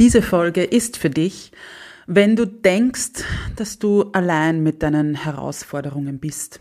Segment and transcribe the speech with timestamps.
[0.00, 1.52] Diese Folge ist für dich,
[2.06, 3.22] wenn du denkst,
[3.56, 6.58] dass du allein mit deinen Herausforderungen bist.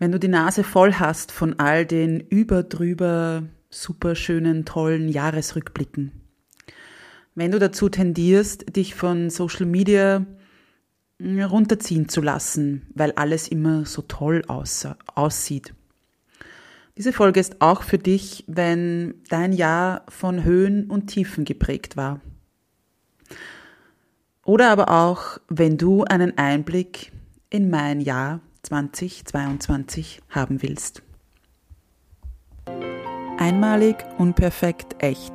[0.00, 6.10] Wenn du die Nase voll hast von all den überdrüber super schönen, tollen Jahresrückblicken.
[7.36, 10.26] Wenn du dazu tendierst, dich von Social Media
[11.22, 15.72] runterziehen zu lassen, weil alles immer so toll aussieht.
[16.96, 22.20] Diese Folge ist auch für dich, wenn dein Jahr von Höhen und Tiefen geprägt war.
[24.44, 27.10] Oder aber auch, wenn du einen Einblick
[27.50, 31.02] in mein Jahr 2022 haben willst.
[33.38, 35.32] Einmalig, unperfekt, echt.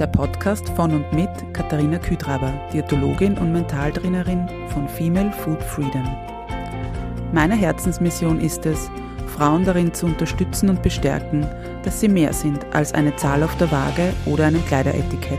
[0.00, 6.04] Der Podcast von und mit Katharina Küdraber, Diätologin und Mentaltrainerin von Female Food Freedom.
[7.32, 8.90] Meine Herzensmission ist es,
[9.38, 11.46] Frauen darin zu unterstützen und bestärken,
[11.84, 15.38] dass sie mehr sind als eine Zahl auf der Waage oder einem Kleideretikett.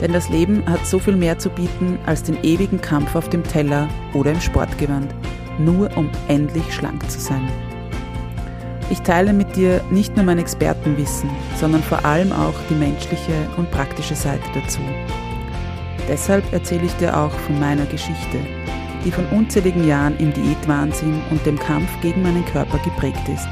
[0.00, 3.44] Denn das Leben hat so viel mehr zu bieten als den ewigen Kampf auf dem
[3.44, 5.14] Teller oder im Sportgewand,
[5.58, 7.48] nur um endlich schlank zu sein.
[8.90, 11.30] Ich teile mit dir nicht nur mein Expertenwissen,
[11.60, 14.80] sondern vor allem auch die menschliche und praktische Seite dazu.
[16.08, 18.38] Deshalb erzähle ich dir auch von meiner Geschichte,
[19.04, 23.48] die von unzähligen Jahren im Diätwahnsinn und dem Kampf gegen meinen Körper geprägt ist.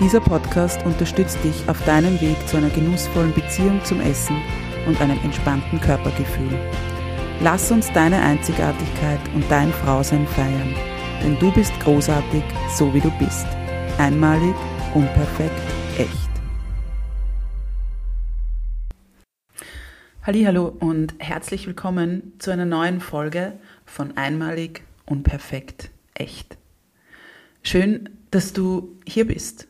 [0.00, 4.36] Dieser Podcast unterstützt dich auf deinem Weg zu einer genussvollen Beziehung zum Essen
[4.86, 6.58] und einem entspannten Körpergefühl.
[7.40, 10.74] Lass uns deine Einzigartigkeit und dein Frausein feiern,
[11.22, 12.42] denn du bist großartig,
[12.76, 13.46] so wie du bist.
[13.98, 14.54] Einmalig,
[14.94, 15.60] unperfekt,
[15.98, 16.32] echt.
[20.24, 23.54] Hallo und herzlich willkommen zu einer neuen Folge
[23.92, 26.56] von Einmalig, Unperfekt, Echt.
[27.62, 29.68] Schön, dass du hier bist.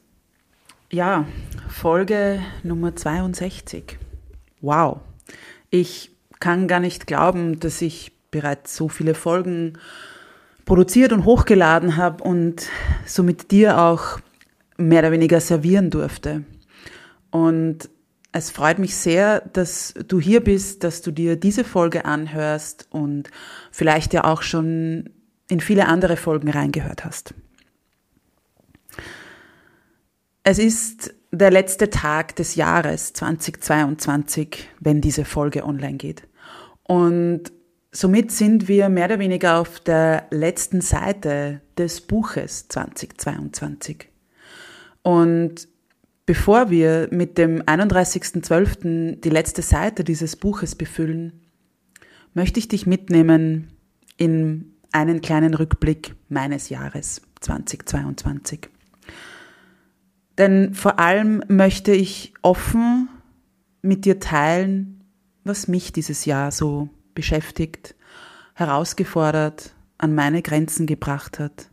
[0.91, 1.27] Ja,
[1.69, 3.99] Folge Nummer 62.
[4.61, 5.01] Wow,
[5.71, 9.79] ich kann gar nicht glauben, dass ich bereits so viele Folgen
[10.67, 12.69] produziert und hochgeladen habe und
[13.05, 14.21] somit dir auch
[14.77, 16.45] mehr oder weniger servieren durfte.
[17.33, 17.89] Und
[18.33, 23.31] es freut mich sehr, dass du hier bist, dass du dir diese Folge anhörst und
[23.71, 25.11] vielleicht ja auch schon
[25.49, 27.35] in viele andere Folgen reingehört hast.
[30.45, 36.27] Es ist der letzte Tag des Jahres 2022, wenn diese Folge online geht.
[36.85, 37.53] Und
[37.93, 44.09] somit sind wir mehr oder weniger auf der letzten Seite des Buches 2022.
[45.03, 45.69] Und
[46.25, 49.21] Bevor wir mit dem 31.12.
[49.21, 51.41] die letzte Seite dieses Buches befüllen,
[52.33, 53.73] möchte ich dich mitnehmen
[54.17, 58.69] in einen kleinen Rückblick meines Jahres 2022.
[60.39, 63.09] Denn vor allem möchte ich offen
[63.83, 65.03] mit dir teilen,
[65.43, 67.97] was mich dieses Jahr so beschäftigt,
[68.55, 71.69] herausgefordert, an meine Grenzen gebracht hat,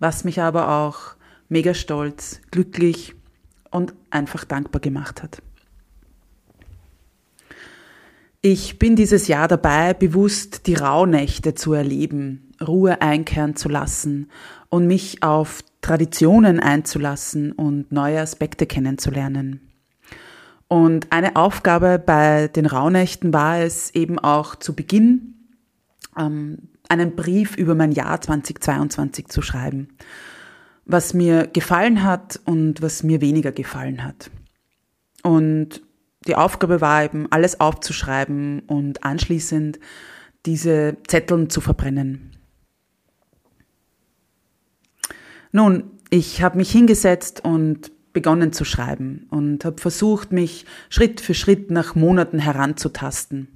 [0.00, 1.14] was mich aber auch
[1.48, 3.14] mega stolz, glücklich
[3.74, 5.42] und einfach dankbar gemacht hat.
[8.40, 14.30] Ich bin dieses Jahr dabei, bewusst die Rauhnächte zu erleben, Ruhe einkehren zu lassen
[14.68, 19.60] und mich auf Traditionen einzulassen und neue Aspekte kennenzulernen.
[20.68, 25.34] Und eine Aufgabe bei den Rauhnächten war es eben auch zu Beginn,
[26.16, 29.88] ähm, einen Brief über mein Jahr 2022 zu schreiben
[30.86, 34.30] was mir gefallen hat und was mir weniger gefallen hat.
[35.22, 35.82] Und
[36.26, 39.78] die Aufgabe war eben, alles aufzuschreiben und anschließend
[40.46, 42.36] diese Zetteln zu verbrennen.
[45.52, 51.34] Nun, ich habe mich hingesetzt und begonnen zu schreiben und habe versucht, mich Schritt für
[51.34, 53.48] Schritt nach Monaten heranzutasten.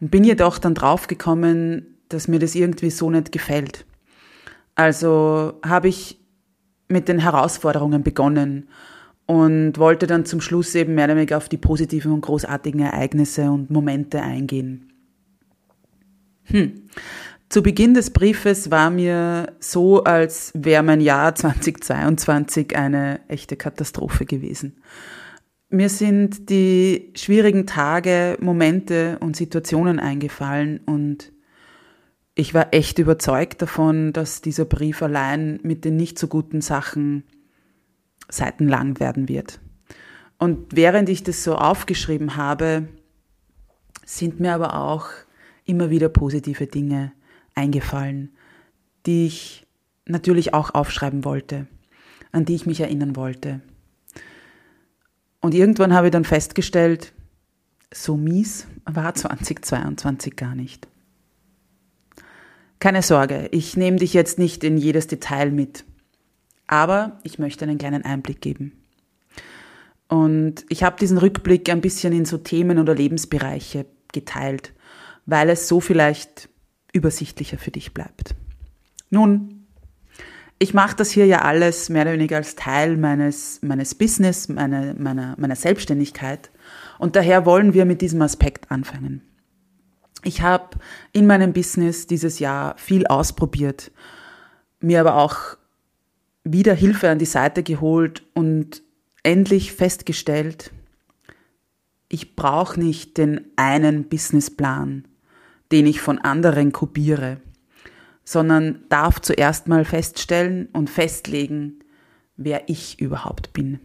[0.00, 3.84] Und bin jedoch dann draufgekommen, dass mir das irgendwie so nicht gefällt.
[4.74, 6.19] Also habe ich
[6.90, 8.68] mit den Herausforderungen begonnen
[9.26, 13.50] und wollte dann zum Schluss eben mehr oder weniger auf die positiven und großartigen Ereignisse
[13.50, 14.92] und Momente eingehen.
[16.44, 16.88] Hm.
[17.48, 24.24] Zu Beginn des Briefes war mir so, als wäre mein Jahr 2022 eine echte Katastrophe
[24.24, 24.82] gewesen.
[25.68, 31.32] Mir sind die schwierigen Tage, Momente und Situationen eingefallen und
[32.34, 37.24] ich war echt überzeugt davon, dass dieser Brief allein mit den nicht so guten Sachen
[38.28, 39.60] seitenlang werden wird.
[40.38, 42.88] Und während ich das so aufgeschrieben habe,
[44.06, 45.08] sind mir aber auch
[45.64, 47.12] immer wieder positive Dinge
[47.54, 48.30] eingefallen,
[49.06, 49.66] die ich
[50.06, 51.66] natürlich auch aufschreiben wollte,
[52.32, 53.60] an die ich mich erinnern wollte.
[55.40, 57.12] Und irgendwann habe ich dann festgestellt,
[57.92, 60.88] so mies war 2022 gar nicht.
[62.80, 65.84] Keine Sorge, ich nehme dich jetzt nicht in jedes Detail mit,
[66.66, 68.72] aber ich möchte einen kleinen Einblick geben.
[70.08, 74.72] Und ich habe diesen Rückblick ein bisschen in so Themen oder Lebensbereiche geteilt,
[75.26, 76.48] weil es so vielleicht
[76.94, 78.34] übersichtlicher für dich bleibt.
[79.10, 79.66] Nun,
[80.58, 84.94] ich mache das hier ja alles mehr oder weniger als Teil meines, meines Business, meine,
[84.98, 86.50] meiner, meiner Selbstständigkeit.
[86.98, 89.22] Und daher wollen wir mit diesem Aspekt anfangen.
[90.22, 90.78] Ich habe
[91.12, 93.90] in meinem Business dieses Jahr viel ausprobiert,
[94.80, 95.56] mir aber auch
[96.44, 98.82] wieder Hilfe an die Seite geholt und
[99.22, 100.72] endlich festgestellt,
[102.08, 105.06] ich brauche nicht den einen Businessplan,
[105.70, 107.40] den ich von anderen kopiere,
[108.24, 111.78] sondern darf zuerst mal feststellen und festlegen,
[112.36, 113.78] wer ich überhaupt bin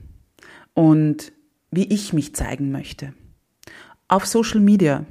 [0.74, 1.34] und
[1.70, 3.14] wie ich mich zeigen möchte.
[4.08, 5.06] Auf Social Media,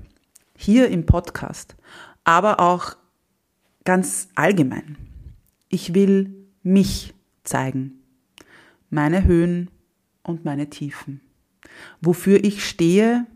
[0.57, 1.77] hier im Podcast,
[2.25, 2.97] aber auch
[3.85, 4.97] ganz allgemein.
[5.69, 8.01] Ich will mich zeigen,
[8.91, 9.71] meine Höhen
[10.23, 11.21] und meine Tiefen,
[12.01, 13.27] wofür ich stehe,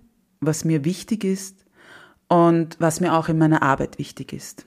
[0.41, 1.65] was mir wichtig ist
[2.29, 4.67] und was mir auch in meiner Arbeit wichtig ist.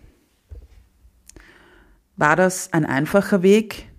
[2.17, 3.89] War das ein einfacher Weg,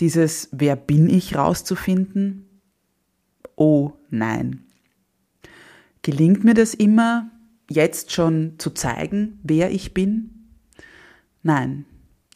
[0.00, 2.48] dieses Wer bin ich rauszufinden?
[3.56, 4.64] Oh nein.
[6.02, 7.30] Gelingt mir das immer,
[7.70, 10.48] jetzt schon zu zeigen, wer ich bin?
[11.42, 11.84] Nein,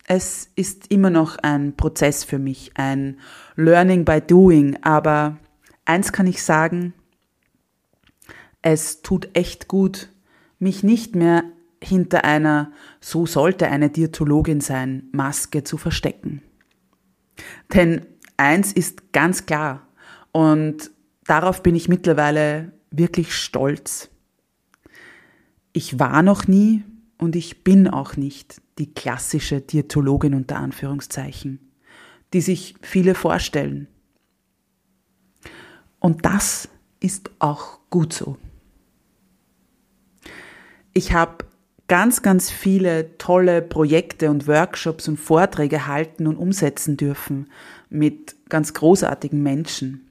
[0.07, 3.19] es ist immer noch ein Prozess für mich, ein
[3.57, 5.39] Learning by Doing, aber
[5.85, 6.95] eins kann ich sagen,
[8.63, 10.11] es tut echt gut,
[10.59, 11.45] mich nicht mehr
[11.83, 16.43] hinter einer so sollte eine Diätologin sein Maske zu verstecken.
[17.73, 18.07] Denn
[18.37, 19.87] eins ist ganz klar
[20.33, 20.91] und
[21.25, 24.09] darauf bin ich mittlerweile wirklich stolz.
[25.77, 26.85] Ich war noch nie
[27.19, 31.61] und ich bin auch nicht die klassische Diätologin unter Anführungszeichen,
[32.33, 33.87] die sich viele vorstellen.
[36.01, 38.39] Und das ist auch gut so.
[40.95, 41.45] Ich habe
[41.89, 47.51] ganz, ganz viele tolle Projekte und Workshops und Vorträge halten und umsetzen dürfen
[47.91, 50.11] mit ganz großartigen Menschen.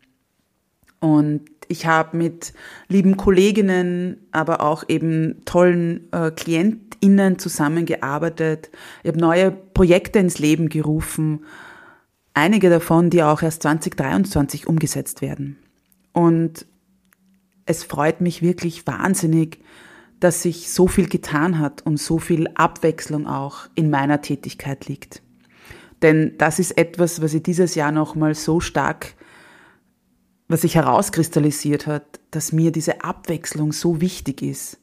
[1.00, 2.54] Und ich habe mit
[2.88, 8.70] lieben Kolleginnen, aber auch eben tollen äh, KlientInnen zusammengearbeitet.
[9.04, 11.46] Ich habe neue Projekte ins Leben gerufen.
[12.34, 15.58] Einige davon, die auch erst 2023 umgesetzt werden.
[16.12, 16.66] Und
[17.66, 19.60] es freut mich wirklich wahnsinnig,
[20.20, 25.22] dass sich so viel getan hat und so viel Abwechslung auch in meiner Tätigkeit liegt.
[26.02, 29.16] Denn das ist etwas, was ich dieses Jahr nochmal so stark
[30.48, 34.78] was sich herauskristallisiert hat, dass mir diese Abwechslung so wichtig ist.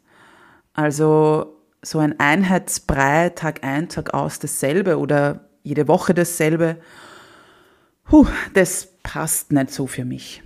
[0.75, 6.79] Also so ein Einheitsbrei, Tag ein, Tag aus dasselbe oder jede Woche dasselbe,
[8.05, 10.43] puh, das passt nicht so für mich.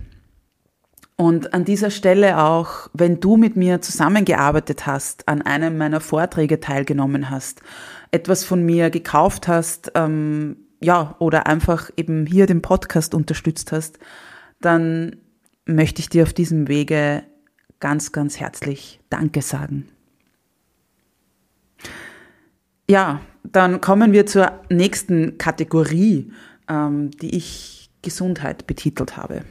[1.19, 6.61] Und an dieser Stelle auch, wenn du mit mir zusammengearbeitet hast, an einem meiner Vorträge
[6.61, 7.63] teilgenommen hast,
[8.11, 13.99] etwas von mir gekauft hast, ähm, ja, oder einfach eben hier den Podcast unterstützt hast,
[14.61, 15.17] dann
[15.67, 17.23] möchte ich dir auf diesem Wege
[17.81, 19.89] ganz, ganz herzlich Danke sagen.
[22.89, 26.33] Ja, dann kommen wir zur nächsten Kategorie,
[26.69, 29.43] ähm, die ich Gesundheit betitelt habe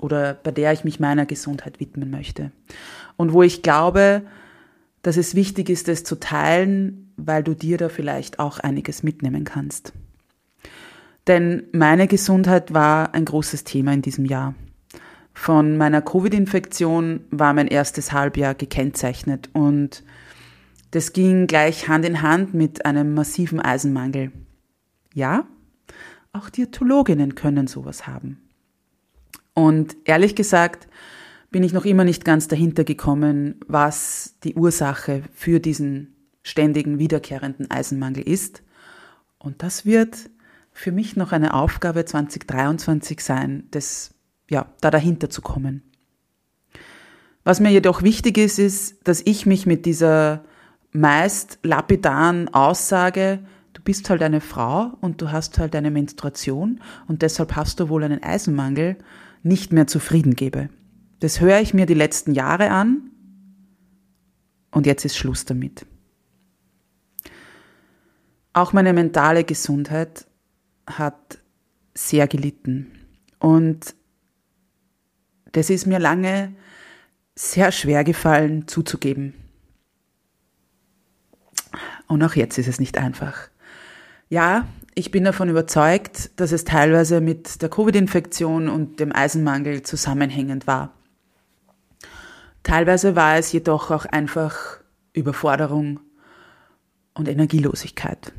[0.00, 2.52] oder bei der ich mich meiner Gesundheit widmen möchte.
[3.16, 4.22] Und wo ich glaube,
[5.02, 9.44] dass es wichtig ist, es zu teilen, weil du dir da vielleicht auch einiges mitnehmen
[9.44, 9.92] kannst.
[11.26, 14.54] Denn meine Gesundheit war ein großes Thema in diesem Jahr.
[15.34, 20.04] Von meiner Covid-Infektion war mein erstes Halbjahr gekennzeichnet und
[20.90, 24.30] das ging gleich Hand in Hand mit einem massiven Eisenmangel.
[25.14, 25.46] Ja,
[26.32, 28.42] auch Diätologinnen können sowas haben.
[29.54, 30.88] Und ehrlich gesagt
[31.50, 37.70] bin ich noch immer nicht ganz dahinter gekommen, was die Ursache für diesen ständigen wiederkehrenden
[37.70, 38.62] Eisenmangel ist.
[39.38, 40.30] Und das wird
[40.72, 44.14] für mich noch eine Aufgabe 2023 sein, das,
[44.48, 45.82] ja, da dahinter zu kommen.
[47.44, 50.44] Was mir jedoch wichtig ist, ist, dass ich mich mit dieser
[50.92, 53.40] meist lapidaren Aussage,
[53.72, 57.88] du bist halt eine Frau und du hast halt eine Menstruation und deshalb hast du
[57.88, 58.96] wohl einen Eisenmangel,
[59.42, 60.68] nicht mehr zufrieden gebe.
[61.20, 63.10] Das höre ich mir die letzten Jahre an
[64.70, 65.86] und jetzt ist Schluss damit.
[68.52, 70.26] Auch meine mentale Gesundheit
[70.86, 71.38] hat
[71.94, 72.92] sehr gelitten.
[73.38, 73.94] Und
[75.52, 76.54] das ist mir lange
[77.34, 79.34] sehr schwer gefallen zuzugeben.
[82.06, 83.48] Und auch jetzt ist es nicht einfach.
[84.28, 90.66] Ja, ich bin davon überzeugt, dass es teilweise mit der Covid-Infektion und dem Eisenmangel zusammenhängend
[90.66, 90.92] war.
[92.62, 94.80] Teilweise war es jedoch auch einfach
[95.12, 96.00] Überforderung
[97.14, 98.32] und Energielosigkeit.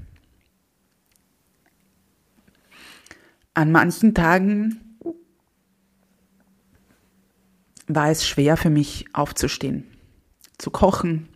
[3.54, 4.98] An manchen Tagen
[7.88, 9.86] war es schwer für mich aufzustehen,
[10.58, 11.30] zu kochen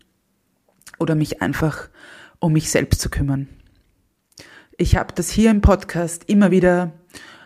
[0.98, 1.90] oder mich einfach
[2.40, 3.48] um mich selbst zu kümmern.
[4.78, 6.94] Ich habe das hier im Podcast immer wieder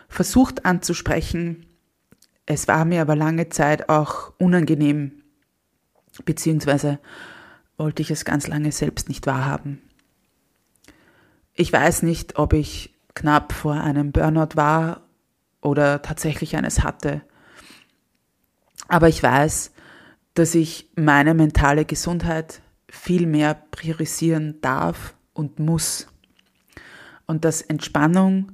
[0.08, 1.66] versucht anzusprechen.
[2.46, 5.22] Es war mir aber lange Zeit auch unangenehm,
[6.24, 6.98] beziehungsweise
[7.76, 9.82] wollte ich es ganz lange selbst nicht wahrhaben.
[11.54, 15.02] Ich weiß nicht, ob ich knapp vor einem Burnout war
[15.60, 17.22] oder tatsächlich eines hatte.
[18.88, 19.72] Aber ich weiß,
[20.34, 26.08] dass ich meine mentale Gesundheit viel mehr priorisieren darf und muss
[27.26, 28.52] und dass Entspannung,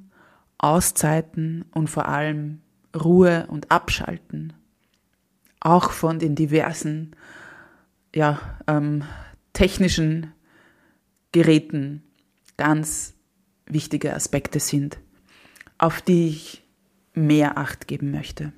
[0.58, 2.60] Auszeiten und vor allem
[2.94, 4.52] Ruhe und Abschalten
[5.60, 7.16] auch von den diversen
[8.14, 9.04] ja, ähm,
[9.52, 10.32] technischen
[11.32, 12.02] Geräten
[12.56, 13.14] ganz
[13.68, 14.98] wichtige Aspekte sind,
[15.78, 16.62] auf die ich
[17.14, 18.52] mehr Acht geben möchte.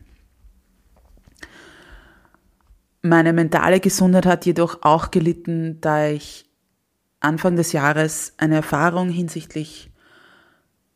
[3.03, 6.51] Meine mentale Gesundheit hat jedoch auch gelitten, da ich
[7.21, 9.91] Anfang des Jahres eine Erfahrung hinsichtlich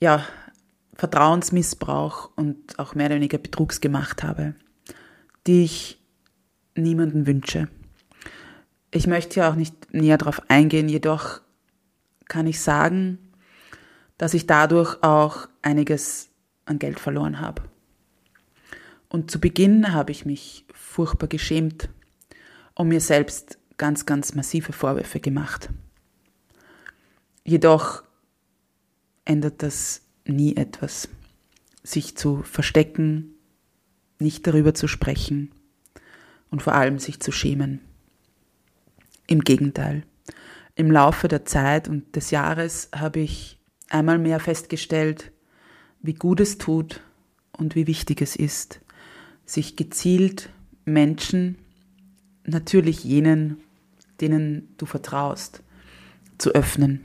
[0.00, 0.24] ja,
[0.94, 4.54] Vertrauensmissbrauch und auch mehr oder weniger Betrugs gemacht habe,
[5.46, 6.02] die ich
[6.76, 7.68] niemanden wünsche.
[8.90, 11.40] Ich möchte ja auch nicht näher darauf eingehen, jedoch
[12.28, 13.18] kann ich sagen,
[14.18, 16.28] dass ich dadurch auch einiges
[16.66, 17.62] an Geld verloren habe.
[19.08, 21.88] Und zu Beginn habe ich mich furchtbar geschämt
[22.74, 25.68] und mir selbst ganz, ganz massive Vorwürfe gemacht.
[27.44, 28.02] Jedoch
[29.24, 31.08] ändert das nie etwas.
[31.82, 33.34] Sich zu verstecken,
[34.18, 35.52] nicht darüber zu sprechen
[36.50, 37.80] und vor allem sich zu schämen.
[39.26, 40.04] Im Gegenteil.
[40.76, 43.60] Im Laufe der Zeit und des Jahres habe ich
[43.90, 45.32] einmal mehr festgestellt,
[46.02, 47.00] wie gut es tut
[47.52, 48.80] und wie wichtig es ist,
[49.46, 50.50] sich gezielt
[50.84, 51.56] Menschen,
[52.44, 53.58] natürlich jenen,
[54.20, 55.62] denen du vertraust,
[56.38, 57.04] zu öffnen.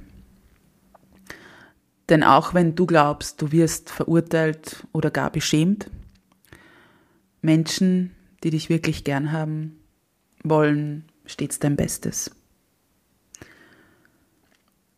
[2.09, 5.89] Denn auch wenn du glaubst, du wirst verurteilt oder gar beschämt,
[7.41, 9.79] Menschen, die dich wirklich gern haben,
[10.43, 12.31] wollen stets dein Bestes.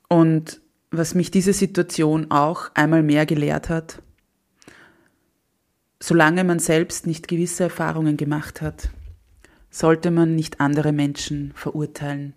[0.08, 0.62] Und
[0.92, 4.02] was mich diese Situation auch einmal mehr gelehrt hat,
[6.00, 8.90] solange man selbst nicht gewisse Erfahrungen gemacht hat,
[9.70, 12.34] sollte man nicht andere Menschen verurteilen,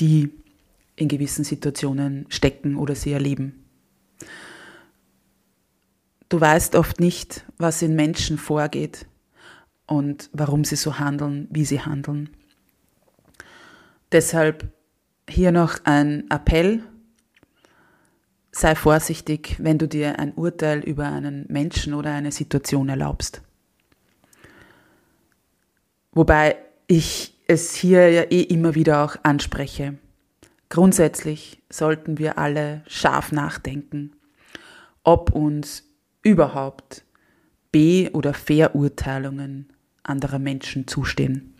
[0.00, 0.30] die
[0.96, 3.64] in gewissen Situationen stecken oder sie erleben.
[6.30, 9.06] Du weißt oft nicht, was in Menschen vorgeht
[9.86, 12.30] und warum sie so handeln, wie sie handeln.
[14.12, 14.72] Deshalb
[15.28, 16.82] hier noch ein Appell.
[18.52, 23.42] Sei vorsichtig, wenn du dir ein Urteil über einen Menschen oder eine Situation erlaubst.
[26.12, 26.56] Wobei
[26.88, 29.98] ich es hier ja eh immer wieder auch anspreche.
[30.68, 34.12] Grundsätzlich sollten wir alle scharf nachdenken,
[35.04, 35.84] ob uns
[36.22, 37.04] überhaupt
[37.72, 41.54] Be- oder Verurteilungen anderer Menschen zustehen.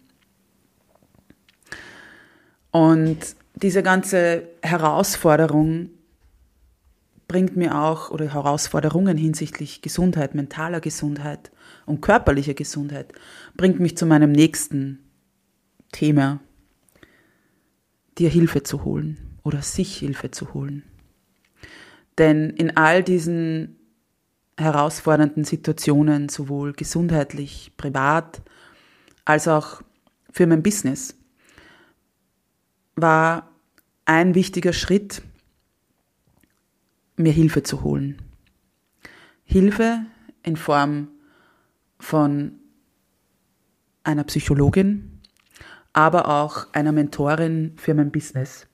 [2.70, 3.18] Und
[3.54, 5.90] diese ganze Herausforderung
[7.30, 11.52] bringt mir auch, oder Herausforderungen hinsichtlich Gesundheit, mentaler Gesundheit
[11.86, 13.12] und körperlicher Gesundheit,
[13.56, 14.98] bringt mich zu meinem nächsten
[15.92, 16.40] Thema,
[18.18, 20.82] dir Hilfe zu holen oder sich Hilfe zu holen.
[22.18, 23.76] Denn in all diesen
[24.58, 28.42] herausfordernden Situationen, sowohl gesundheitlich, privat,
[29.24, 29.82] als auch
[30.32, 31.14] für mein Business,
[32.96, 33.52] war
[34.04, 35.22] ein wichtiger Schritt,
[37.22, 38.20] mir Hilfe zu holen.
[39.44, 40.06] Hilfe
[40.42, 41.08] in Form
[41.98, 42.52] von
[44.04, 45.20] einer Psychologin,
[45.92, 48.66] aber auch einer Mentorin für mein Business.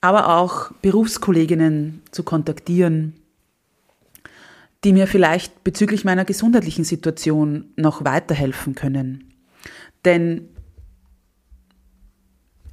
[0.00, 3.14] Aber auch Berufskolleginnen zu kontaktieren,
[4.84, 9.32] die mir vielleicht bezüglich meiner gesundheitlichen Situation noch weiterhelfen können.
[10.04, 10.48] Denn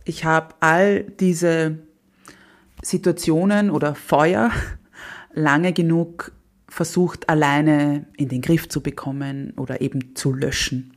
[0.03, 1.79] ich habe all diese
[2.81, 4.51] Situationen oder Feuer
[5.33, 6.31] lange genug
[6.67, 10.93] versucht, alleine in den Griff zu bekommen oder eben zu löschen.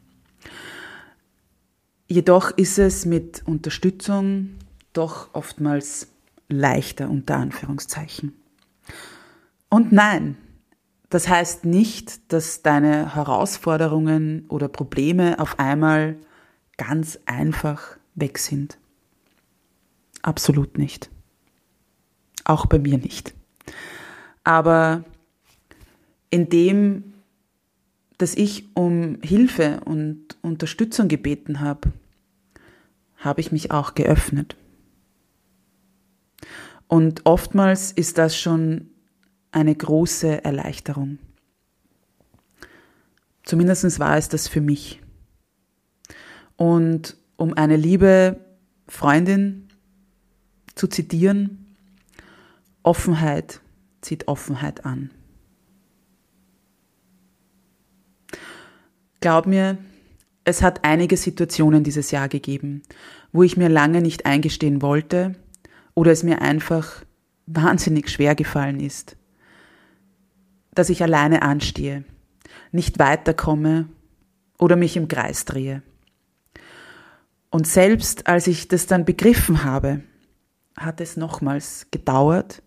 [2.07, 4.51] Jedoch ist es mit Unterstützung
[4.93, 6.09] doch oftmals
[6.49, 8.35] leichter unter Anführungszeichen.
[9.69, 10.37] Und nein,
[11.11, 16.17] das heißt nicht, dass deine Herausforderungen oder Probleme auf einmal
[16.77, 18.79] ganz einfach weg sind.
[20.23, 21.11] Absolut nicht.
[22.45, 23.35] Auch bei mir nicht.
[24.45, 25.05] Aber
[26.31, 27.15] indem,
[28.19, 31.93] dass ich um Hilfe und Unterstützung gebeten habe,
[33.17, 34.57] habe ich mich auch geöffnet.
[36.87, 38.91] Und oftmals ist das schon
[39.51, 41.19] eine große Erleichterung.
[43.45, 45.01] Zumindest war es das für mich.
[46.57, 48.39] Und um eine liebe
[48.89, 49.69] Freundin
[50.75, 51.64] zu zitieren,
[52.85, 53.61] Offenheit
[54.03, 55.11] zieht Offenheit an.
[59.21, 59.79] Glaub mir,
[60.45, 62.83] es hat einige Situationen dieses Jahr gegeben,
[63.33, 65.35] wo ich mir lange nicht eingestehen wollte
[65.95, 67.05] oder es mir einfach
[67.47, 69.17] wahnsinnig schwer gefallen ist,
[70.75, 72.05] dass ich alleine anstehe,
[72.71, 73.89] nicht weiterkomme
[74.59, 75.83] oder mich im Kreis drehe.
[77.49, 80.03] Und selbst als ich das dann begriffen habe,
[80.77, 82.64] hat es nochmals gedauert,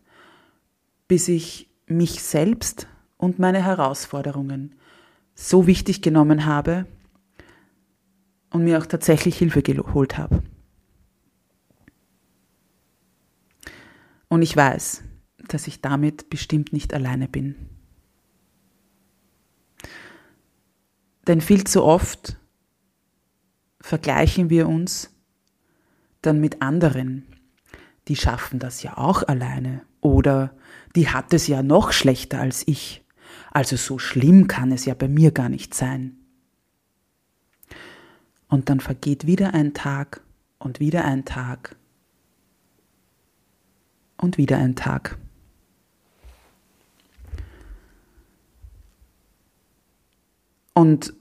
[1.08, 2.88] bis ich mich selbst
[3.18, 4.76] und meine Herausforderungen
[5.36, 6.86] so wichtig genommen habe
[8.50, 10.44] und mir auch tatsächlich Hilfe geholt habe.
[14.30, 15.04] Und ich weiß,
[15.48, 17.56] dass ich damit bestimmt nicht alleine bin.
[21.28, 22.38] Denn viel zu oft
[23.82, 25.14] vergleichen wir uns
[26.22, 27.28] dann mit anderen.
[28.08, 29.82] Die schaffen das ja auch alleine.
[30.02, 30.56] Oder
[30.98, 33.06] die hat es ja noch schlechter als ich.
[33.52, 36.18] Also so schlimm kann es ja bei mir gar nicht sein.
[38.48, 40.22] Und dann vergeht wieder ein Tag
[40.58, 41.76] und wieder ein Tag
[44.18, 45.20] und wieder ein Tag.
[50.74, 51.14] Und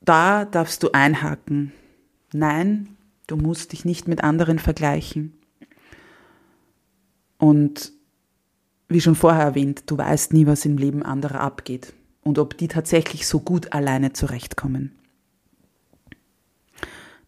[0.00, 1.72] da darfst du einhaken.
[2.32, 2.96] Nein,
[3.28, 5.38] du musst dich nicht mit anderen vergleichen.
[7.38, 7.92] Und
[8.92, 12.68] wie schon vorher erwähnt, du weißt nie, was im Leben anderer abgeht und ob die
[12.68, 14.92] tatsächlich so gut alleine zurechtkommen.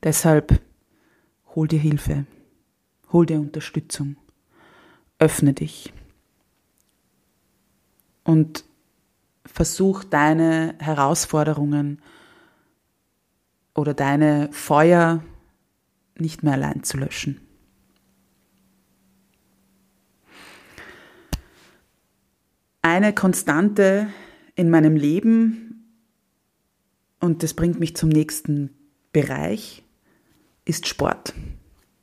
[0.03, 0.61] Deshalb
[1.55, 2.27] hol dir Hilfe,
[3.13, 4.17] hol dir Unterstützung,
[5.19, 5.93] öffne dich
[8.25, 8.65] und
[9.47, 12.03] versuch deine Herausforderungen
[13.75, 15.23] oder deine Feuer
[16.17, 17.44] nicht mehr allein zu löschen.
[22.87, 24.09] Eine Konstante
[24.57, 25.89] in meinem Leben,
[27.19, 28.77] und das bringt mich zum nächsten
[29.11, 29.83] Bereich,
[30.67, 31.33] ist Sport,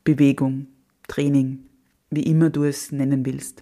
[0.04, 0.66] Bewegung,
[1.08, 1.68] Training,
[2.10, 3.62] wie immer du es nennen willst.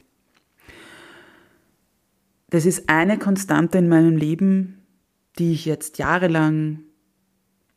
[2.52, 4.78] Das ist eine Konstante in meinem Leben,
[5.40, 6.80] die ich jetzt jahrelang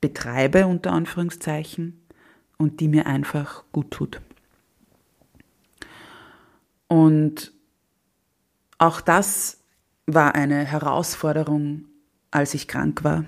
[0.00, 2.00] betreibe, unter Anführungszeichen,
[2.58, 4.20] und die mir einfach gut tut.
[6.86, 7.52] Und
[8.82, 9.58] auch das
[10.06, 11.84] war eine Herausforderung,
[12.32, 13.24] als ich krank war.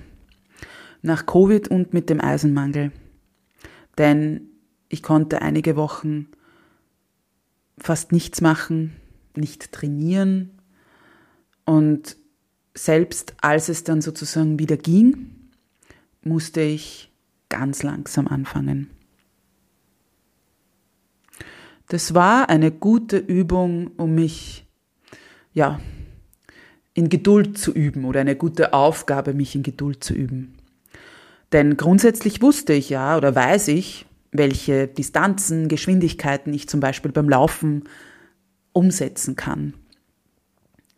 [1.00, 2.90] Nach Covid und mit dem Eisenmangel.
[3.96, 4.48] Denn
[4.88, 6.26] ich konnte einige Wochen
[7.78, 8.96] fast nichts machen,
[9.36, 10.50] nicht trainieren.
[11.64, 12.16] Und
[12.74, 15.50] selbst als es dann sozusagen wieder ging,
[16.22, 17.12] musste ich
[17.48, 18.90] ganz langsam anfangen.
[21.86, 24.63] Das war eine gute Übung, um mich,
[25.54, 25.80] ja,
[26.92, 30.54] in Geduld zu üben oder eine gute Aufgabe, mich in Geduld zu üben.
[31.52, 37.28] Denn grundsätzlich wusste ich ja oder weiß ich, welche Distanzen, Geschwindigkeiten ich zum Beispiel beim
[37.28, 37.84] Laufen
[38.72, 39.74] umsetzen kann.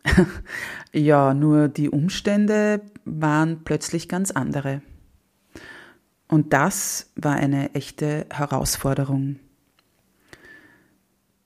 [0.93, 4.81] ja, nur die Umstände waren plötzlich ganz andere.
[6.29, 9.37] Und das war eine echte Herausforderung.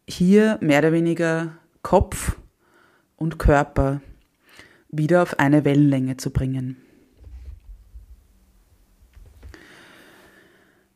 [0.09, 2.37] Hier mehr oder weniger Kopf
[3.21, 4.01] und Körper
[4.91, 6.77] wieder auf eine Wellenlänge zu bringen.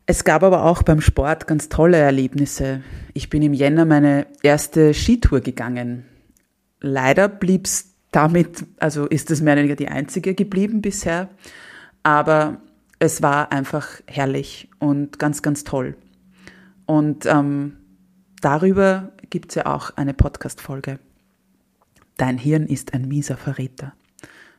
[0.06, 2.82] Es gab aber auch beim Sport ganz tolle Erlebnisse.
[3.12, 6.04] Ich bin im Jänner meine erste Skitour gegangen.
[6.80, 11.28] Leider blieb's damit, also ist es mehr oder weniger die einzige geblieben bisher,
[12.02, 12.60] aber
[12.98, 15.96] es war einfach herrlich und ganz, ganz toll.
[16.87, 17.76] Und ähm,
[18.40, 20.98] darüber gibt es ja auch eine Podcast-Folge.
[22.16, 23.92] Dein Hirn ist ein mieser Verräter.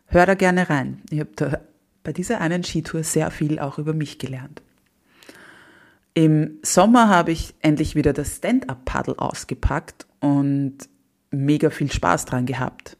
[0.07, 1.01] Hör da gerne rein.
[1.09, 1.59] Ich habe da
[2.03, 4.61] bei dieser einen Skitour sehr viel auch über mich gelernt.
[6.13, 10.77] Im Sommer habe ich endlich wieder das Stand-up-Paddle ausgepackt und
[11.31, 12.97] mega viel Spaß dran gehabt.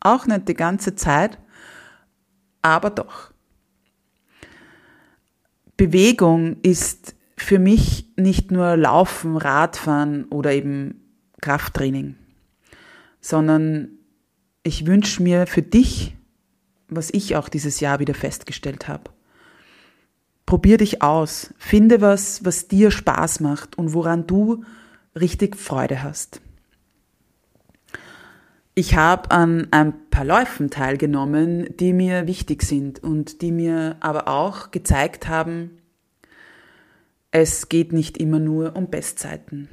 [0.00, 1.38] Auch nicht die ganze Zeit,
[2.60, 3.32] aber doch.
[5.76, 11.00] Bewegung ist für mich nicht nur Laufen, Radfahren oder eben
[11.40, 12.16] Krafttraining,
[13.22, 13.88] sondern
[14.62, 16.14] ich wünsche mir für dich,
[16.88, 19.10] was ich auch dieses Jahr wieder festgestellt habe.
[20.44, 24.64] Probier dich aus, finde was, was dir Spaß macht und woran du
[25.18, 26.42] richtig Freude hast.
[28.74, 34.28] Ich habe an ein paar Läufen teilgenommen, die mir wichtig sind und die mir aber
[34.28, 35.78] auch gezeigt haben,
[37.30, 39.68] es geht nicht immer nur um Bestzeiten,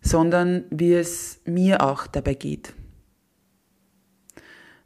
[0.00, 2.74] sondern wie es mir auch dabei geht.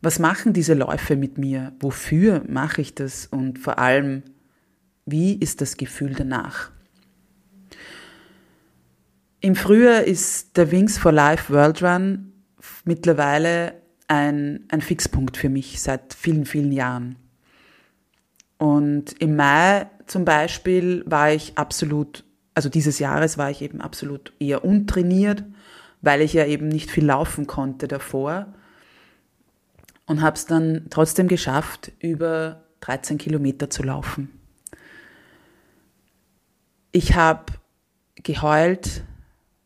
[0.01, 1.73] Was machen diese Läufe mit mir?
[1.79, 3.27] Wofür mache ich das?
[3.27, 4.25] Und vor allem,
[5.07, 6.71] wie ist das Gefühl danach?
[9.41, 12.33] Im Frühjahr ist der Wings for Life World Run
[12.85, 13.75] mittlerweile
[14.09, 17.17] ein, ein Fixpunkt für mich seit vielen, vielen Jahren.
[18.59, 24.33] Und im Mai zum Beispiel war ich absolut, also dieses Jahres war ich eben absolut
[24.39, 25.45] eher untrainiert,
[26.01, 28.47] weil ich ja eben nicht viel laufen konnte davor.
[30.07, 34.31] Und habe es dann trotzdem geschafft, über 13 Kilometer zu laufen.
[36.91, 37.53] Ich habe
[38.17, 39.05] geheult,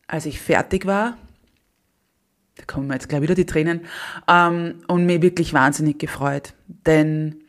[0.06, 1.16] als ich fertig war
[2.56, 3.82] da kommen mir jetzt gleich wieder die Tränen,
[4.28, 6.54] ähm, und mir wirklich wahnsinnig gefreut.
[6.66, 7.42] Denn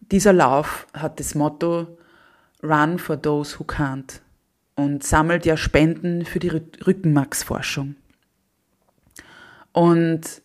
[0.00, 1.98] dieser Lauf hat das Motto
[2.62, 4.20] Run for those who can't
[4.82, 7.94] und sammelt ja Spenden für die Rückenmarksforschung.
[9.72, 10.42] Und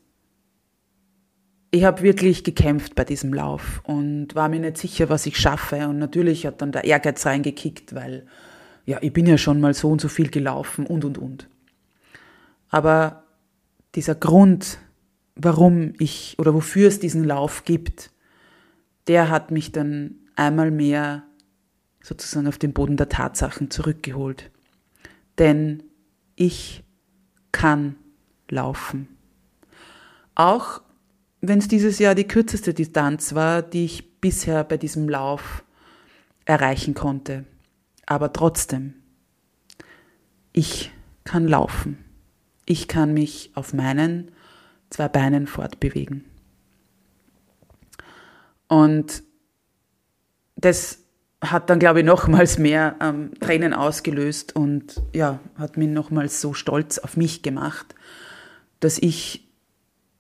[1.72, 5.88] ich habe wirklich gekämpft bei diesem Lauf und war mir nicht sicher, was ich schaffe.
[5.88, 8.26] Und natürlich hat dann der Ehrgeiz reingekickt, weil
[8.86, 11.50] ja, ich bin ja schon mal so und so viel gelaufen und und und.
[12.70, 13.24] Aber
[13.96, 14.78] dieser Grund,
[15.36, 18.12] warum ich oder wofür es diesen Lauf gibt,
[19.08, 21.27] der hat mich dann einmal mehr
[22.08, 24.50] sozusagen auf den Boden der Tatsachen zurückgeholt.
[25.38, 25.84] Denn
[26.36, 26.84] ich
[27.52, 27.98] kann
[28.50, 29.10] laufen.
[30.34, 30.82] Auch
[31.42, 35.66] wenn es dieses Jahr die kürzeste Distanz war, die ich bisher bei diesem Lauf
[36.46, 37.44] erreichen konnte.
[38.06, 38.94] Aber trotzdem,
[40.54, 40.92] ich
[41.26, 42.06] kann laufen.
[42.66, 44.32] Ich kann mich auf meinen
[44.90, 46.24] zwei Beinen fortbewegen.
[48.70, 49.24] Und
[50.56, 51.00] das
[51.42, 56.54] hat dann, glaube ich, nochmals mehr ähm, Tränen ausgelöst und ja, hat mich nochmals so
[56.54, 57.94] stolz auf mich gemacht,
[58.80, 59.48] dass ich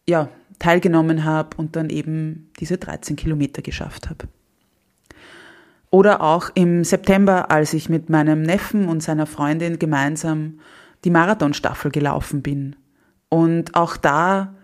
[0.07, 4.27] ja teilgenommen habe und dann eben diese 13 Kilometer geschafft habe.
[5.89, 10.59] Oder auch im September, als ich mit meinem Neffen und seiner Freundin gemeinsam
[11.03, 12.75] die Marathonstaffel gelaufen bin
[13.29, 14.55] und auch da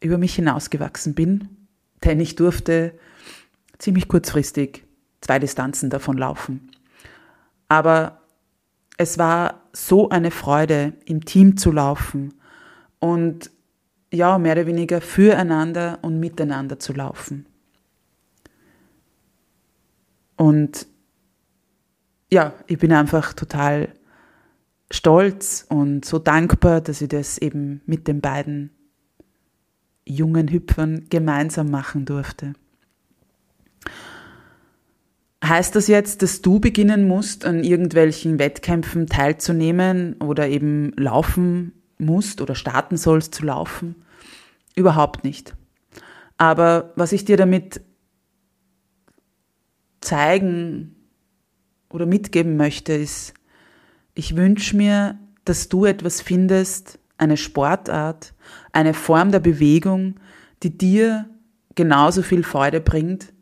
[0.00, 1.48] über mich hinausgewachsen bin,
[2.04, 2.92] denn ich durfte
[3.78, 4.85] ziemlich kurzfristig
[5.20, 6.70] zwei Distanzen davon laufen.
[7.68, 8.20] Aber
[8.96, 12.34] es war so eine Freude, im Team zu laufen
[12.98, 13.50] und
[14.12, 17.46] ja, mehr oder weniger füreinander und miteinander zu laufen.
[20.36, 20.86] Und
[22.30, 23.88] ja, ich bin einfach total
[24.90, 28.70] stolz und so dankbar, dass ich das eben mit den beiden
[30.04, 32.54] jungen Hüpfern gemeinsam machen durfte.
[35.48, 42.40] Heißt das jetzt, dass du beginnen musst, an irgendwelchen Wettkämpfen teilzunehmen oder eben laufen musst
[42.40, 43.94] oder starten sollst zu laufen?
[44.74, 45.54] Überhaupt nicht.
[46.36, 47.80] Aber was ich dir damit
[50.00, 50.96] zeigen
[51.90, 53.34] oder mitgeben möchte, ist,
[54.14, 58.34] ich wünsche mir, dass du etwas findest, eine Sportart,
[58.72, 60.16] eine Form der Bewegung,
[60.62, 61.28] die dir
[61.74, 63.32] genauso viel Freude bringt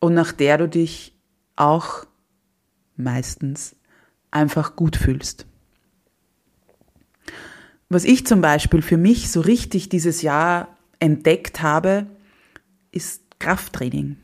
[0.00, 1.12] und nach der du dich
[1.56, 2.06] auch
[2.96, 3.76] meistens
[4.30, 5.46] einfach gut fühlst.
[7.88, 12.06] Was ich zum Beispiel für mich so richtig dieses Jahr entdeckt habe,
[12.90, 14.16] ist Krafttraining.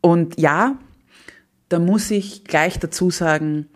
[0.00, 0.78] Und ja,
[1.68, 3.66] da muss ich gleich dazu sagen,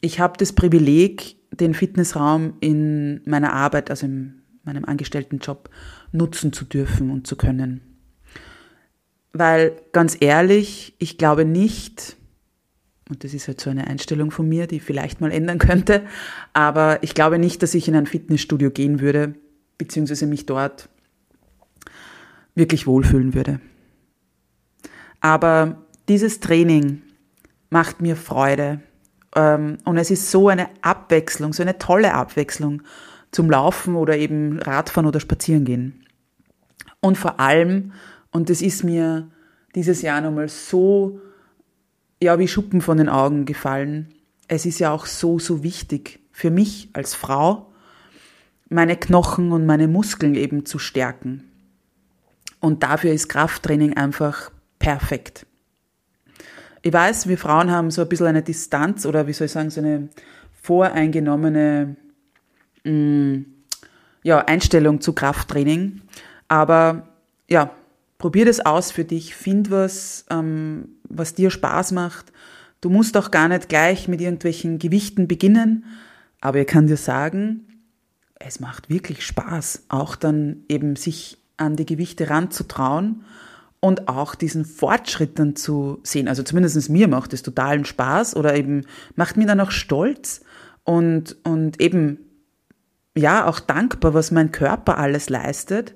[0.00, 5.68] ich habe das Privileg, den Fitnessraum in meiner Arbeit, also in meinem Angestelltenjob,
[6.10, 7.91] nutzen zu dürfen und zu können.
[9.32, 12.16] Weil ganz ehrlich, ich glaube nicht,
[13.08, 16.02] und das ist halt so eine Einstellung von mir, die ich vielleicht mal ändern könnte,
[16.52, 19.34] aber ich glaube nicht, dass ich in ein Fitnessstudio gehen würde,
[19.78, 20.88] beziehungsweise mich dort
[22.54, 23.60] wirklich wohlfühlen würde.
[25.20, 27.02] Aber dieses Training
[27.70, 28.80] macht mir Freude.
[29.34, 32.82] Ähm, und es ist so eine Abwechslung, so eine tolle Abwechslung
[33.30, 36.04] zum Laufen oder eben Radfahren oder Spazierengehen.
[37.00, 37.92] Und vor allem,
[38.32, 39.28] und das ist mir
[39.74, 41.20] dieses Jahr nochmal so,
[42.20, 44.12] ja, wie Schuppen von den Augen gefallen.
[44.48, 47.72] Es ist ja auch so, so wichtig für mich als Frau,
[48.68, 51.44] meine Knochen und meine Muskeln eben zu stärken.
[52.58, 55.46] Und dafür ist Krafttraining einfach perfekt.
[56.80, 59.70] Ich weiß, wir Frauen haben so ein bisschen eine Distanz oder wie soll ich sagen,
[59.70, 60.08] so eine
[60.62, 61.96] voreingenommene
[62.84, 63.46] mh, mm,
[64.22, 66.00] ja, Einstellung zu Krafttraining.
[66.48, 67.08] Aber
[67.48, 67.70] ja,
[68.22, 72.32] probier das aus für dich, find was, ähm, was dir Spaß macht.
[72.80, 75.84] Du musst auch gar nicht gleich mit irgendwelchen Gewichten beginnen,
[76.40, 77.66] aber ich kann dir sagen,
[78.38, 83.24] es macht wirklich Spaß, auch dann eben sich an die Gewichte ranzutrauen
[83.80, 86.28] und auch diesen Fortschritt dann zu sehen.
[86.28, 90.42] Also zumindest mir macht es totalen Spaß oder eben macht mir dann auch stolz
[90.84, 92.18] und, und eben,
[93.16, 95.94] ja, auch dankbar, was mein Körper alles leistet,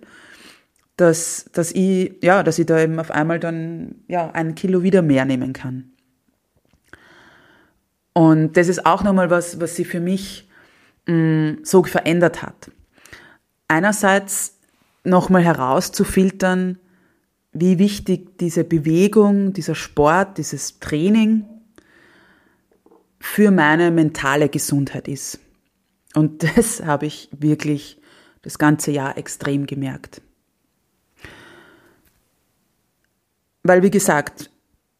[0.96, 5.02] dass, dass ich, ja, dass ich da eben auf einmal dann, ja, ein Kilo wieder
[5.02, 5.92] mehr nehmen kann.
[8.14, 10.48] Und das ist auch nochmal was, was sich für mich
[11.06, 12.70] mh, mm, so verändert hat.
[13.68, 14.56] Einerseits
[15.04, 16.78] nochmal herauszufiltern,
[17.52, 21.44] wie wichtig diese Bewegung, dieser Sport, dieses Training
[23.20, 25.38] für meine mentale Gesundheit ist.
[26.14, 28.00] Und das habe ich wirklich
[28.40, 30.22] das ganze Jahr extrem gemerkt.
[33.66, 34.50] Weil, wie gesagt,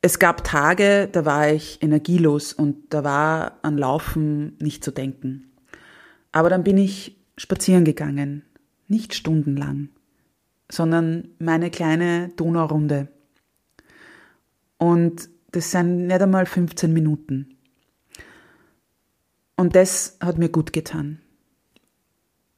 [0.02, 5.52] es gab Tage, da war ich energielos und da war an Laufen nicht zu denken.
[6.32, 8.42] Aber dann bin ich spazieren gegangen,
[8.88, 9.90] nicht stundenlang,
[10.68, 13.06] sondern meine kleine Donaurunde.
[14.78, 17.56] Und das sind nicht einmal 15 Minuten.
[19.56, 21.20] Und das hat mir gut getan.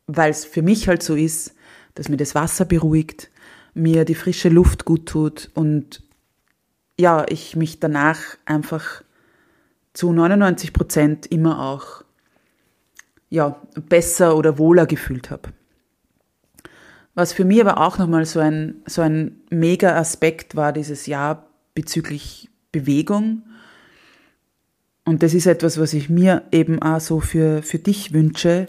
[0.06, 1.54] Weil es für mich halt so ist,
[1.94, 3.30] dass mir das Wasser beruhigt,
[3.78, 6.02] mir die frische Luft gut tut und
[6.98, 9.02] ja, ich mich danach einfach
[9.92, 12.04] zu 99 Prozent immer auch
[13.30, 15.50] ja, besser oder wohler gefühlt habe.
[17.14, 21.46] Was für mich aber auch nochmal so ein, so ein mega Aspekt war dieses Jahr
[21.74, 23.42] bezüglich Bewegung.
[25.04, 28.68] Und das ist etwas, was ich mir eben auch so für, für dich wünsche,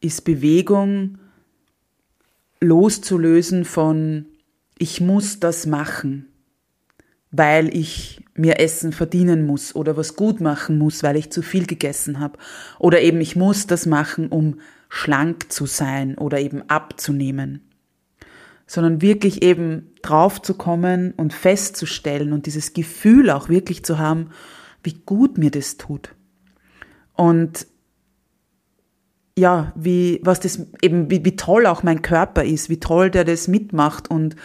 [0.00, 1.18] ist Bewegung
[2.60, 4.26] loszulösen von
[4.80, 6.30] ich muss das machen
[7.30, 11.66] weil ich mir Essen verdienen muss oder was gut machen muss, weil ich zu viel
[11.66, 12.38] gegessen habe.
[12.78, 17.68] Oder eben ich muss das machen, um schlank zu sein oder eben abzunehmen.
[18.66, 24.30] Sondern wirklich eben drauf zu kommen und festzustellen und dieses Gefühl auch wirklich zu haben,
[24.82, 26.14] wie gut mir das tut.
[27.14, 27.66] Und
[29.40, 33.24] ja, wie, was das eben, wie, wie toll auch mein Körper ist, wie toll der
[33.24, 34.36] das mitmacht und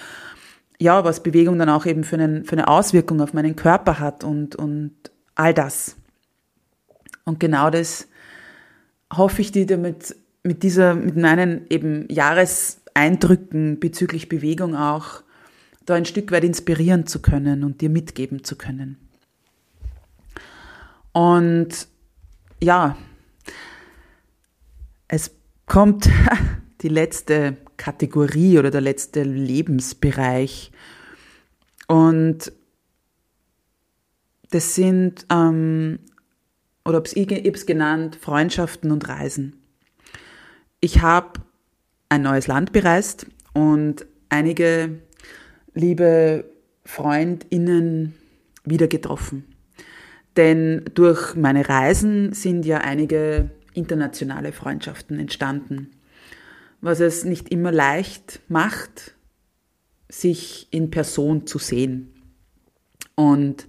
[0.79, 4.23] ja, was Bewegung dann auch eben für, einen, für eine Auswirkung auf meinen Körper hat
[4.23, 4.93] und, und
[5.35, 5.95] all das.
[7.25, 8.07] Und genau das
[9.13, 15.23] hoffe ich dir damit, mit dieser, mit meinen eben Jahreseindrücken bezüglich Bewegung auch
[15.85, 18.97] da ein Stück weit inspirieren zu können und dir mitgeben zu können.
[21.13, 21.87] Und
[22.61, 22.97] ja,
[25.07, 25.31] es
[25.65, 26.09] kommt
[26.81, 30.71] die letzte Kategorie oder der letzte Lebensbereich.
[31.87, 32.51] Und
[34.51, 35.99] das sind, ähm,
[36.83, 39.61] oder ich habe es genannt, Freundschaften und Reisen.
[40.79, 41.41] Ich habe
[42.09, 44.99] ein neues Land bereist und einige
[45.73, 46.45] liebe
[46.85, 48.13] Freundinnen
[48.63, 49.45] wieder getroffen.
[50.37, 55.91] Denn durch meine Reisen sind ja einige internationale Freundschaften entstanden
[56.85, 59.15] was es nicht immer leicht macht,
[60.07, 62.13] sich in Person zu sehen.
[63.15, 63.67] Und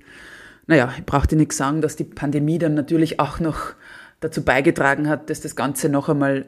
[0.66, 3.72] naja, ich brauche dir nichts sagen, dass die Pandemie dann natürlich auch noch
[4.20, 6.44] dazu beigetragen hat, dass das Ganze noch einmal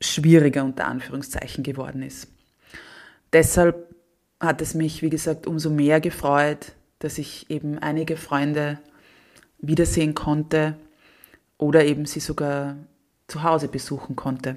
[0.00, 2.26] schwieriger unter Anführungszeichen geworden ist.
[3.32, 3.94] Deshalb
[4.40, 8.80] hat es mich, wie gesagt, umso mehr gefreut, dass ich eben einige Freunde
[9.58, 10.76] wiedersehen konnte
[11.58, 12.76] oder eben sie sogar
[13.28, 14.56] zu Hause besuchen konnte.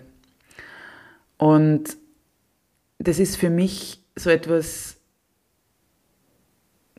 [1.37, 1.97] Und
[2.99, 4.97] das ist für mich so etwas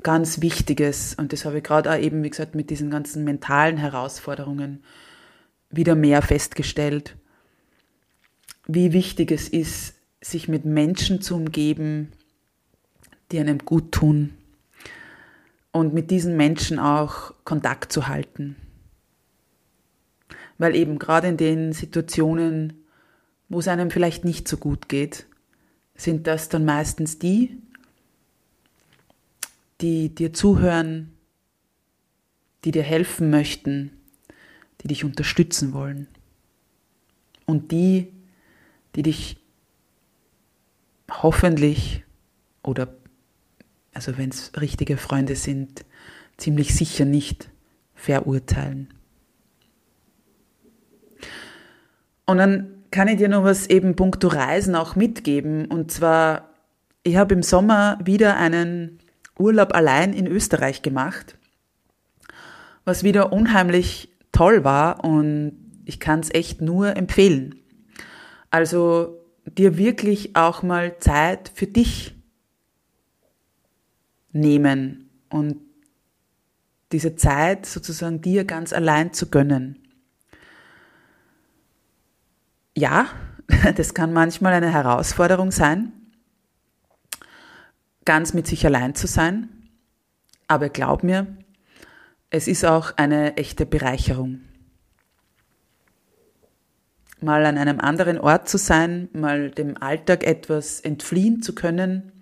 [0.02, 1.14] ganz Wichtiges.
[1.14, 4.82] Und das habe ich gerade auch eben, wie gesagt, mit diesen ganzen mentalen Herausforderungen
[5.70, 7.16] wieder mehr festgestellt,
[8.66, 12.12] wie wichtig es ist, sich mit Menschen zu umgeben,
[13.30, 14.34] die einem gut tun,
[15.72, 18.56] und mit diesen Menschen auch Kontakt zu halten.
[20.60, 22.84] Weil eben gerade in den Situationen,
[23.48, 25.24] wo es einem vielleicht nicht so gut geht,
[25.94, 27.56] sind das dann meistens die,
[29.80, 31.14] die dir zuhören,
[32.64, 33.90] die dir helfen möchten,
[34.82, 36.08] die dich unterstützen wollen.
[37.46, 38.12] Und die,
[38.96, 39.38] die dich
[41.10, 42.04] hoffentlich
[42.62, 42.94] oder,
[43.94, 45.86] also wenn es richtige Freunde sind,
[46.36, 47.48] ziemlich sicher nicht
[47.94, 48.92] verurteilen.
[52.30, 55.64] Und dann kann ich dir noch was eben puncto Reisen auch mitgeben.
[55.64, 56.50] Und zwar,
[57.02, 59.00] ich habe im Sommer wieder einen
[59.36, 61.36] Urlaub allein in Österreich gemacht,
[62.84, 67.56] was wieder unheimlich toll war und ich kann es echt nur empfehlen.
[68.50, 72.14] Also dir wirklich auch mal Zeit für dich
[74.30, 75.56] nehmen und
[76.92, 79.89] diese Zeit sozusagen dir ganz allein zu gönnen.
[82.80, 83.08] Ja,
[83.76, 85.92] das kann manchmal eine Herausforderung sein,
[88.06, 89.50] ganz mit sich allein zu sein,
[90.48, 91.26] aber glaub mir,
[92.30, 94.40] es ist auch eine echte Bereicherung.
[97.20, 102.12] Mal an einem anderen Ort zu sein, mal dem Alltag etwas entfliehen zu können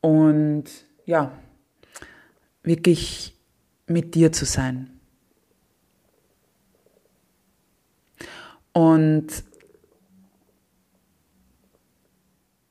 [0.00, 0.64] und
[1.04, 1.30] ja,
[2.64, 3.36] wirklich
[3.86, 4.90] mit dir zu sein.
[8.72, 9.44] Und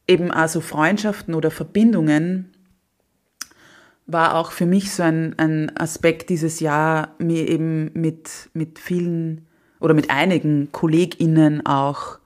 [0.08, 2.52] eben also Freundschaften oder Verbindungen
[4.08, 9.48] war auch für mich so ein, ein Aspekt dieses Jahr, mir eben mit, mit vielen
[9.80, 12.20] oder mit einigen KollegInnen auch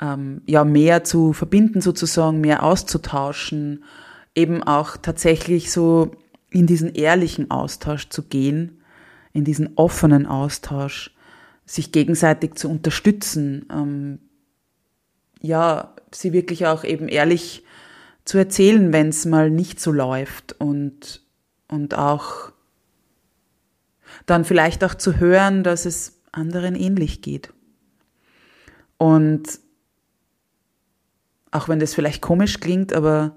[0.00, 3.84] ähm, ja, mehr zu verbinden sozusagen, mehr auszutauschen,
[4.34, 6.10] eben auch tatsächlich so
[6.50, 8.82] in diesen ehrlichen Austausch zu gehen,
[9.32, 11.14] in diesen offenen Austausch,
[11.64, 14.18] sich gegenseitig zu unterstützen, ähm,
[15.40, 17.64] ja, sie wirklich auch eben ehrlich
[18.24, 21.22] zu erzählen, wenn es mal nicht so läuft und,
[21.68, 22.52] und auch
[24.26, 27.52] dann vielleicht auch zu hören, dass es anderen ähnlich geht.
[28.98, 29.58] Und
[31.50, 33.36] auch wenn das vielleicht komisch klingt, aber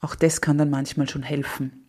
[0.00, 1.86] auch das kann dann manchmal schon helfen.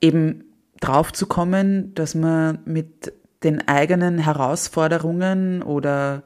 [0.00, 0.44] Eben
[0.80, 6.22] drauf zu kommen, dass man mit den eigenen Herausforderungen oder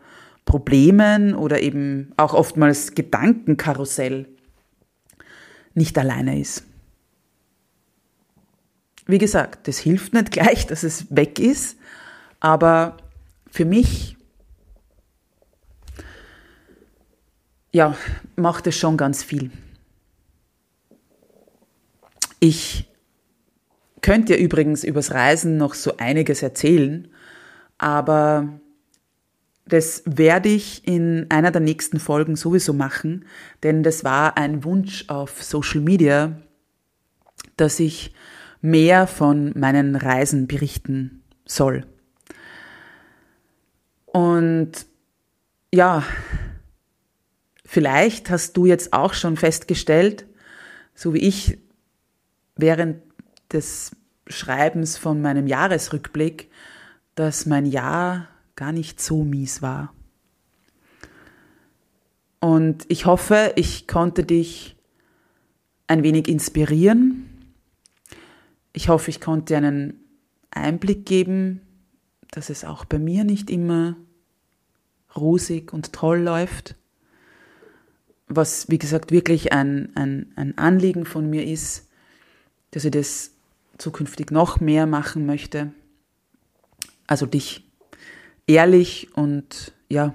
[0.51, 4.27] Problemen oder eben auch oftmals Gedankenkarussell
[5.75, 6.65] nicht alleine ist.
[9.07, 11.79] Wie gesagt, das hilft nicht gleich, dass es weg ist,
[12.41, 12.97] aber
[13.49, 14.17] für mich
[17.71, 17.97] ja,
[18.35, 19.53] macht es schon ganz viel.
[22.41, 22.91] Ich
[24.01, 27.07] könnte ja übrigens übers Reisen noch so einiges erzählen,
[27.79, 28.61] aber
[29.71, 33.25] das werde ich in einer der nächsten Folgen sowieso machen,
[33.63, 36.41] denn das war ein Wunsch auf Social Media,
[37.57, 38.13] dass ich
[38.61, 41.87] mehr von meinen Reisen berichten soll.
[44.07, 44.73] Und
[45.73, 46.03] ja,
[47.65, 50.27] vielleicht hast du jetzt auch schon festgestellt,
[50.95, 51.59] so wie ich
[52.57, 53.03] während
[53.53, 53.93] des
[54.27, 56.51] Schreibens von meinem Jahresrückblick,
[57.15, 58.29] dass mein Jahr
[58.61, 59.95] gar nicht so mies war.
[62.41, 64.77] Und ich hoffe, ich konnte dich
[65.87, 67.25] ein wenig inspirieren.
[68.75, 69.95] Ich hoffe, ich konnte einen
[70.51, 71.63] Einblick geben,
[72.33, 73.97] dass es auch bei mir nicht immer
[75.17, 76.75] rosig und toll läuft.
[78.29, 81.89] Was, wie gesagt, wirklich ein, ein, ein Anliegen von mir ist,
[82.73, 83.31] dass ich das
[83.79, 85.73] zukünftig noch mehr machen möchte.
[87.07, 87.70] Also dich
[88.51, 90.15] ehrlich und ja,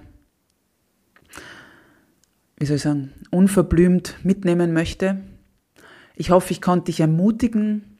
[2.57, 5.21] wie soll ich sagen, unverblümt mitnehmen möchte.
[6.15, 7.97] Ich hoffe, ich konnte dich ermutigen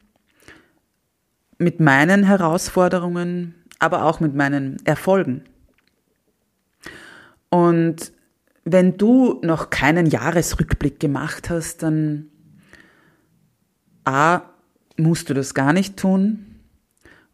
[1.58, 5.44] mit meinen Herausforderungen, aber auch mit meinen Erfolgen.
[7.50, 8.12] Und
[8.64, 12.28] wenn du noch keinen Jahresrückblick gemacht hast, dann
[14.06, 14.42] A,
[14.98, 16.46] musst du das gar nicht tun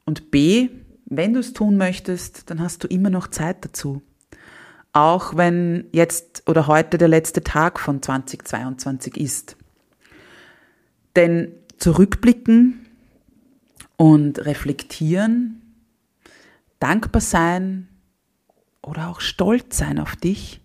[0.05, 0.69] und B,
[1.11, 4.01] wenn du es tun möchtest, dann hast du immer noch Zeit dazu.
[4.93, 9.57] Auch wenn jetzt oder heute der letzte Tag von 2022 ist.
[11.17, 12.87] Denn zurückblicken
[13.97, 15.61] und reflektieren,
[16.79, 17.89] dankbar sein
[18.81, 20.61] oder auch stolz sein auf dich,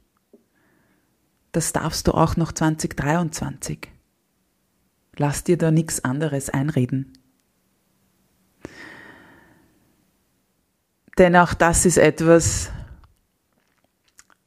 [1.50, 3.88] das darfst du auch noch 2023.
[5.16, 7.15] Lass dir da nichts anderes einreden.
[11.18, 12.70] Denn auch das ist etwas,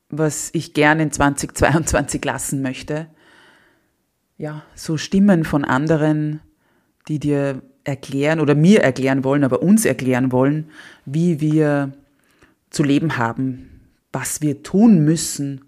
[0.09, 3.07] was ich gerne in 2022 lassen möchte.
[4.37, 6.41] Ja, so Stimmen von anderen,
[7.07, 10.69] die dir erklären oder mir erklären wollen, aber uns erklären wollen,
[11.05, 11.91] wie wir
[12.69, 15.65] zu leben haben, was wir tun müssen,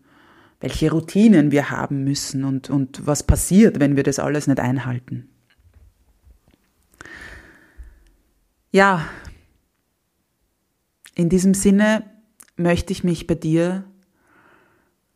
[0.60, 5.28] welche Routinen wir haben müssen und, und was passiert, wenn wir das alles nicht einhalten.
[8.72, 9.06] Ja,
[11.16, 12.03] in diesem Sinne
[12.55, 13.84] möchte ich mich bei dir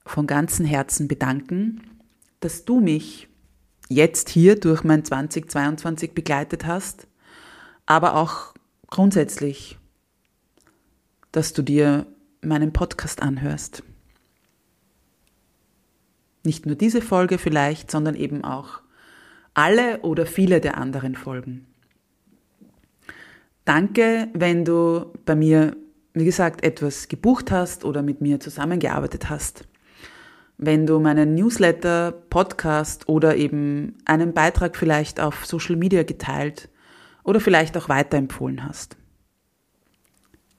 [0.05, 1.81] von ganzem Herzen bedanken,
[2.39, 3.27] dass du mich
[3.89, 7.07] jetzt hier durch mein 2022 begleitet hast,
[7.85, 8.53] aber auch
[8.87, 9.77] grundsätzlich,
[11.31, 12.05] dass du dir
[12.41, 13.83] meinen Podcast anhörst.
[16.43, 18.81] Nicht nur diese Folge vielleicht, sondern eben auch
[19.53, 21.65] alle oder viele der anderen Folgen.
[23.63, 25.75] Danke, wenn du bei mir,
[26.15, 29.67] wie gesagt, etwas gebucht hast oder mit mir zusammengearbeitet hast.
[30.57, 36.69] Wenn du meinen Newsletter, Podcast oder eben einen Beitrag vielleicht auf Social Media geteilt
[37.23, 38.95] oder vielleicht auch weiterempfohlen hast.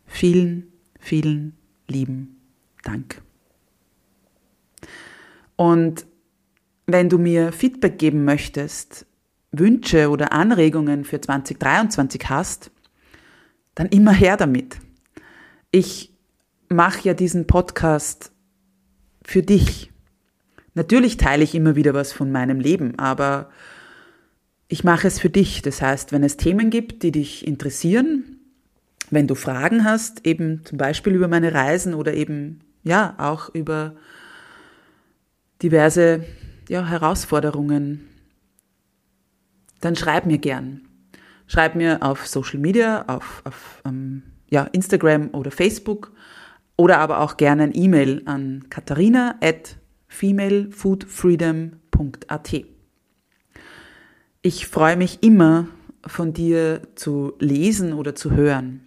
[0.05, 1.57] Vielen, vielen
[1.89, 2.37] lieben
[2.83, 3.23] Dank.
[5.57, 6.07] Und
[6.87, 9.07] wenn du mir Feedback geben möchtest,
[9.53, 12.71] Wünsche oder Anregungen für 2023 hast,
[13.75, 14.77] dann immer her damit.
[15.71, 16.13] Ich
[16.69, 18.33] mache ja diesen Podcast
[19.23, 19.93] für dich.
[20.75, 23.51] Natürlich teile ich immer wieder was von meinem Leben, aber
[24.69, 25.63] ich mache es für dich.
[25.63, 28.41] Das heißt, wenn es Themen gibt, die dich interessieren,
[29.11, 33.97] wenn du Fragen hast, eben zum Beispiel über meine Reisen oder eben ja auch über
[35.63, 36.25] diverse
[36.69, 38.09] ja, Herausforderungen,
[39.81, 40.83] dann schreib mir gern.
[41.47, 46.13] Schreib mir auf Social Media, auf, auf ähm, ja, Instagram oder Facebook
[46.77, 49.77] oder aber auch gerne ein E-Mail an katharina at
[50.09, 52.65] femalefoodfreedom.at.
[54.43, 55.69] Ich freue mich immer,
[56.07, 58.81] von dir zu lesen oder zu hören.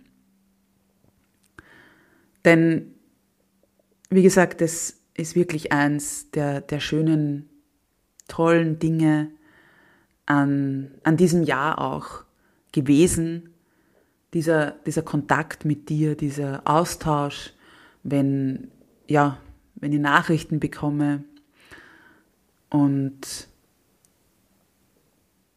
[2.46, 2.96] Denn,
[4.10, 7.50] wie gesagt, es ist wirklich eins der, der schönen,
[8.28, 9.32] tollen Dinge
[10.26, 12.24] an, an diesem Jahr auch
[12.72, 13.49] gewesen.
[14.34, 17.54] Dieser, dieser Kontakt mit dir, dieser Austausch,
[18.04, 18.70] wenn,
[19.08, 19.40] ja,
[19.76, 21.24] wenn ich Nachrichten bekomme
[22.70, 23.48] und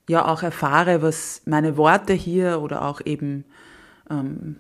[0.08, 3.44] ja auch erfahre, was meine Worte hier oder auch eben
[4.10, 4.56] ähm,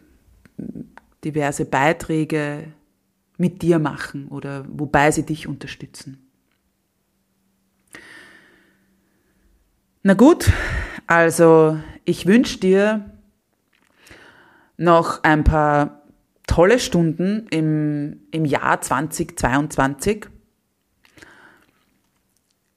[1.24, 2.72] diverse Beiträge
[3.38, 6.28] mit dir machen oder wobei sie dich unterstützen.
[10.02, 10.50] Na gut,
[11.06, 13.11] also ich wünsche dir
[14.76, 16.02] noch ein paar
[16.46, 20.26] tolle Stunden im, im Jahr 2022.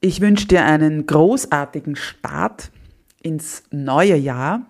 [0.01, 2.71] Ich wünsche dir einen großartigen Start
[3.21, 4.65] ins neue Jahr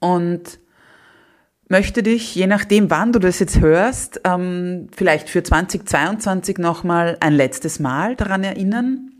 [0.00, 0.58] und
[1.68, 7.32] möchte dich, je nachdem, wann du das jetzt hörst, ähm, vielleicht für 2022 nochmal ein
[7.32, 9.10] letztes Mal daran erinnern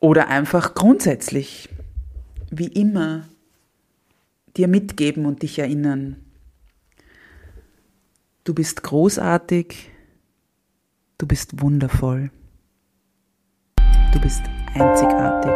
[0.00, 1.68] oder einfach grundsätzlich,
[2.50, 3.28] wie immer,
[4.56, 6.16] dir mitgeben und dich erinnern.
[8.44, 9.90] Du bist großartig,
[11.18, 12.30] du bist wundervoll,
[14.12, 14.42] du bist
[14.74, 15.52] einzigartig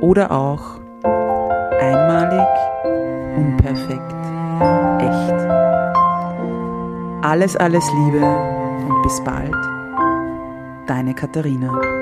[0.00, 0.80] oder auch
[1.80, 2.46] einmalig
[3.36, 4.14] unperfekt,
[5.00, 5.64] echt.
[7.24, 9.54] Alles, alles Liebe und bis bald.
[10.86, 11.93] Deine Katharina.